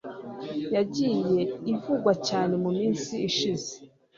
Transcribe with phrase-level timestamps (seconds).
[0.75, 1.41] yagiye
[1.71, 3.71] ivugwa cyane muminsi ishize